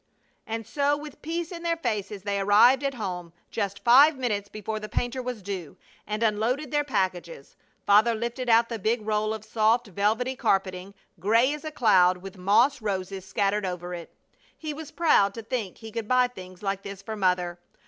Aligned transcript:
And 0.47 0.65
so 0.65 0.97
with 0.97 1.21
peace 1.21 1.51
in 1.51 1.61
their 1.61 1.77
faces 1.77 2.23
they 2.23 2.39
arrived 2.39 2.83
at 2.83 2.95
home, 2.95 3.33
just 3.51 3.83
five 3.83 4.17
minutes 4.17 4.49
before 4.49 4.79
the 4.79 4.89
painter 4.89 5.21
was 5.21 5.43
due, 5.43 5.77
and 6.07 6.23
unloaded 6.23 6.71
their 6.71 6.83
packages. 6.83 7.55
Father 7.85 8.15
lifted 8.15 8.49
out 8.49 8.67
the 8.67 8.79
big 8.79 9.05
roll 9.05 9.31
of 9.31 9.45
soft, 9.45 9.85
velvety 9.85 10.35
carpeting, 10.35 10.95
gray 11.19 11.53
as 11.53 11.63
a 11.63 11.69
cloud, 11.69 12.17
with 12.17 12.35
moss 12.35 12.81
roses 12.81 13.25
scattered 13.27 13.63
over 13.63 13.93
it. 13.93 14.11
He 14.57 14.73
was 14.73 14.89
proud 14.89 15.35
to 15.35 15.43
think 15.43 15.77
he 15.77 15.91
could 15.91 16.07
buy 16.07 16.29
things 16.29 16.63
like 16.63 16.81
this 16.81 17.03
for 17.03 17.15
Mother. 17.15 17.59